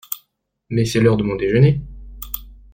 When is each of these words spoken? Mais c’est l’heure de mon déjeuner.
Mais 0.71 0.83
c’est 0.83 0.99
l’heure 0.99 1.15
de 1.15 1.21
mon 1.23 1.35
déjeuner. 1.35 1.79